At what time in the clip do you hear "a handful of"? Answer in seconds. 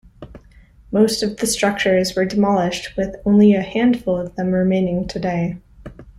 3.53-4.35